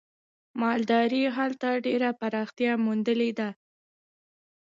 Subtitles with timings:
[0.61, 3.49] مالدارۍ هلته ډېره پراختیا موندلې ده.